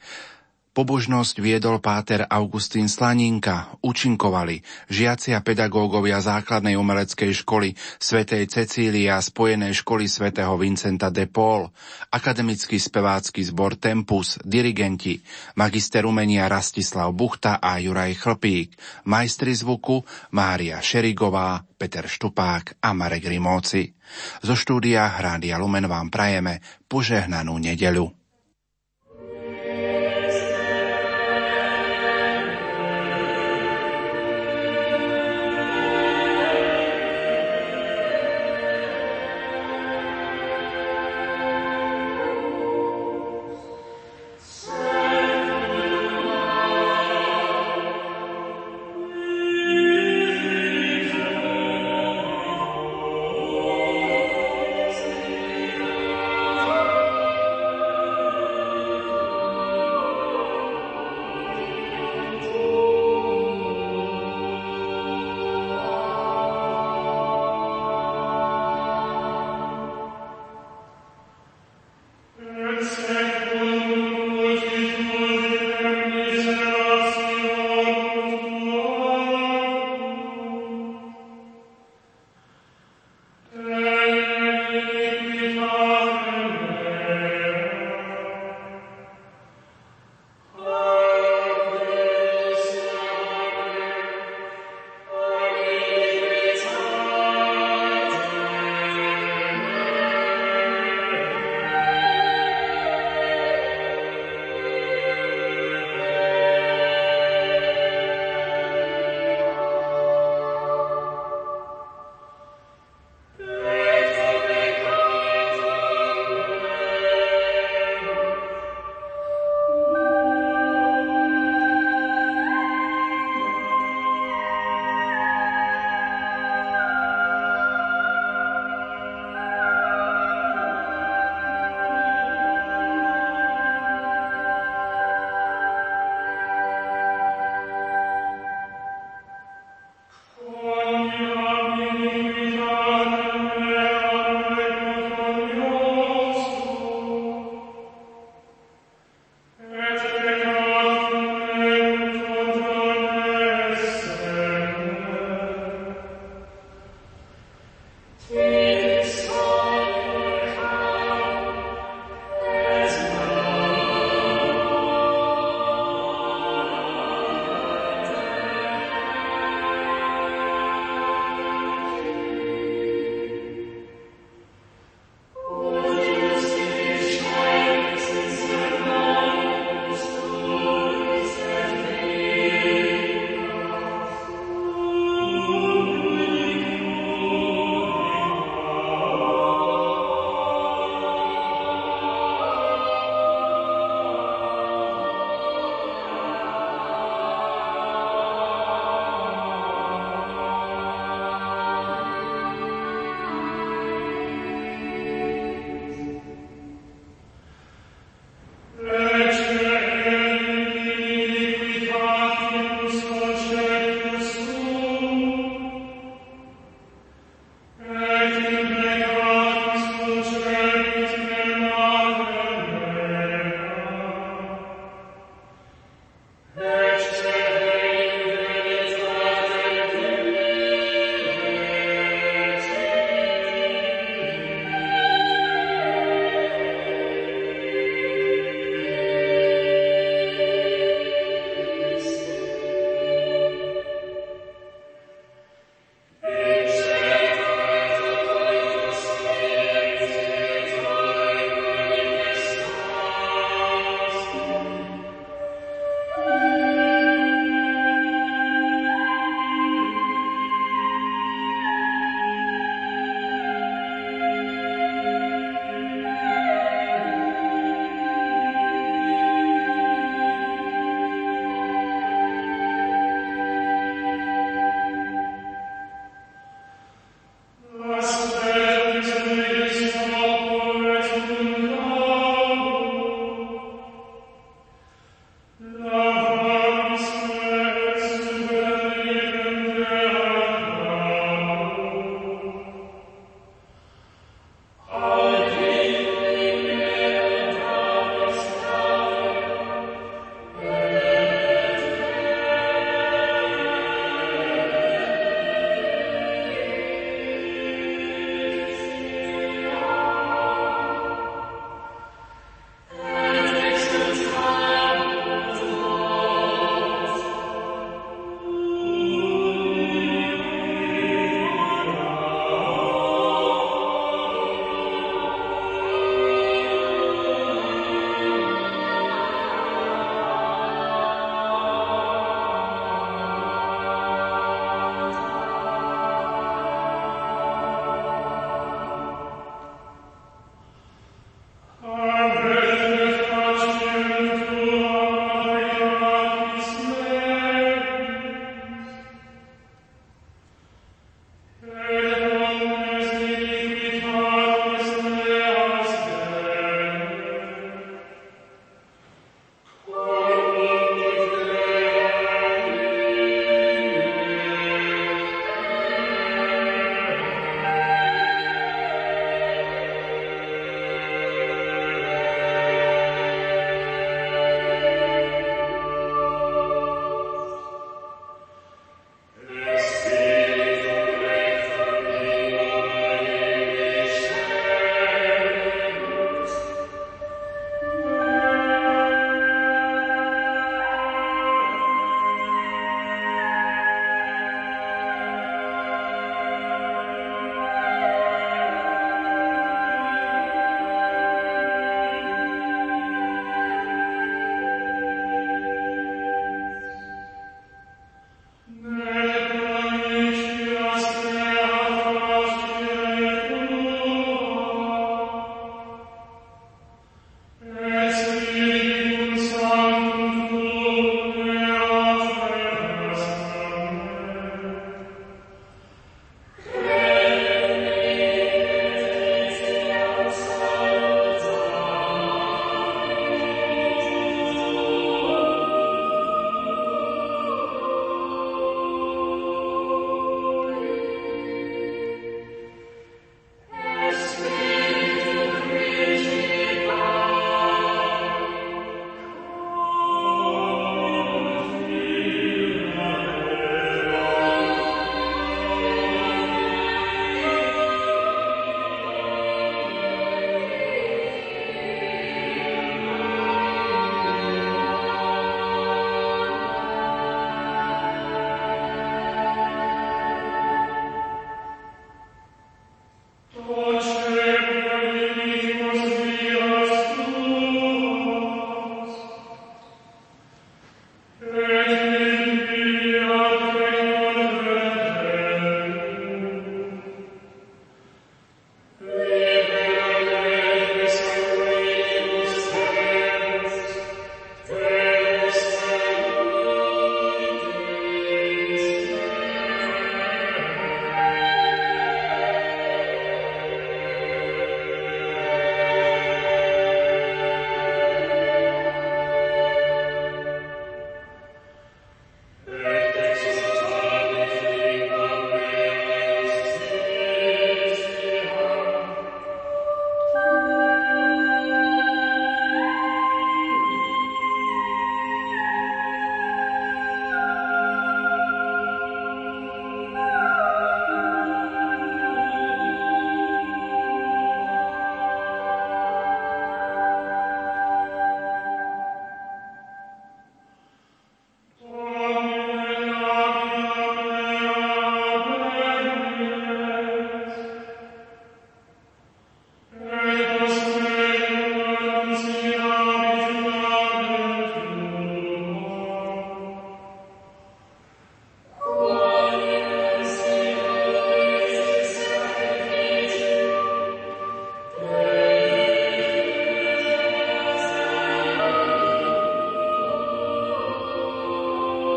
Pobožnosť 0.76 1.40
viedol 1.40 1.80
páter 1.80 2.28
Augustín 2.28 2.84
Slaninka, 2.92 3.80
učinkovali 3.80 4.60
žiaci 4.92 5.32
a 5.32 5.40
pedagógovia 5.40 6.20
základnej 6.20 6.76
umeleckej 6.76 7.32
školy 7.32 7.72
svätej 7.96 8.44
Cecílie 8.44 9.08
a 9.08 9.16
spojenej 9.16 9.72
školy 9.72 10.04
svätého 10.04 10.52
Vincenta 10.60 11.08
de 11.08 11.24
Paul, 11.32 11.72
akademický 12.12 12.76
spevácky 12.76 13.40
zbor 13.40 13.80
Tempus, 13.80 14.36
dirigenti, 14.44 15.16
magister 15.56 16.04
umenia 16.04 16.44
Rastislav 16.44 17.08
Buchta 17.16 17.56
a 17.56 17.80
Juraj 17.80 18.12
Chlpík, 18.12 18.76
majstri 19.08 19.56
zvuku 19.56 20.04
Mária 20.36 20.84
Šerigová, 20.84 21.64
Peter 21.80 22.04
Štupák 22.04 22.84
a 22.84 22.92
Marek 22.92 23.24
Rimóci. 23.24 23.96
Zo 24.44 24.52
štúdia 24.52 25.08
Hrádia 25.08 25.56
Lumen 25.56 25.88
vám 25.88 26.12
prajeme 26.12 26.60
požehnanú 26.84 27.56
nedeľu. 27.64 28.25